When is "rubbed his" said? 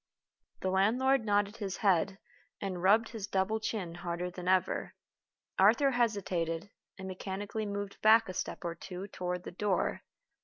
2.81-3.27